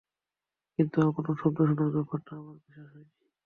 [0.79, 3.11] কিন্তু, আপনার শব্দ শোনার ব্যাপারটা আমার বিশ্বাস হয়নি!